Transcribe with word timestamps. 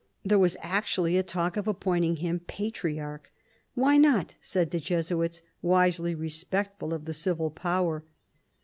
There 0.25 0.39
was 0.39 0.57
actually 0.61 1.15
a 1.17 1.21
talk 1.21 1.55
of 1.57 1.67
appointing 1.67 2.15
him 2.15 2.39
Patriarch. 2.39 3.31
Why 3.75 3.97
not? 3.97 4.33
said 4.41 4.71
the 4.71 4.79
Jesuits, 4.79 5.43
wisely 5.61 6.15
respectful 6.15 6.91
of 6.91 7.05
the 7.05 7.13
civil 7.13 7.51
power. 7.51 8.03